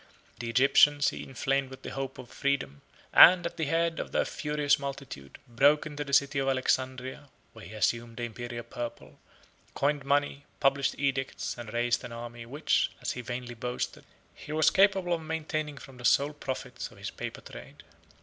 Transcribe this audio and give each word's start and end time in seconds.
The 0.39 0.49
Egyptians 0.49 1.09
he 1.09 1.21
inflamed 1.21 1.69
with 1.69 1.83
the 1.83 1.91
hope 1.91 2.17
of 2.17 2.31
freedom, 2.31 2.81
and, 3.13 3.45
at 3.45 3.57
the 3.57 3.65
head 3.65 3.99
of 3.99 4.11
their 4.11 4.25
furious 4.25 4.79
multitude, 4.79 5.37
broke 5.47 5.85
into 5.85 6.03
the 6.03 6.11
city 6.11 6.39
of 6.39 6.47
Alexandria, 6.49 7.29
where 7.53 7.65
he 7.65 7.73
assumed 7.73 8.17
the 8.17 8.23
Imperial 8.23 8.63
purple, 8.63 9.19
coined 9.75 10.03
money, 10.03 10.43
published 10.59 10.95
edicts, 10.97 11.55
and 11.55 11.71
raised 11.71 12.03
an 12.03 12.11
army, 12.13 12.47
which, 12.47 12.89
as 12.99 13.11
he 13.11 13.21
vainly 13.21 13.53
boasted, 13.53 14.03
he 14.33 14.51
was 14.51 14.71
capable 14.71 15.13
of 15.13 15.21
maintaining 15.21 15.77
from 15.77 15.97
the 15.97 16.05
sole 16.05 16.33
profits 16.33 16.89
of 16.89 16.97
his 16.97 17.11
paper 17.11 17.41
trade. 17.41 17.83